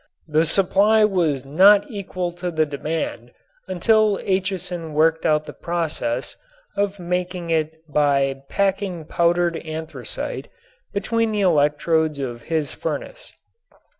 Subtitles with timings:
[0.27, 3.33] The supply was not equal to the demand
[3.67, 6.35] until Acheson worked out the process
[6.75, 10.47] of making it by packing powdered anthracite
[10.91, 13.33] between the electrodes of his furnace.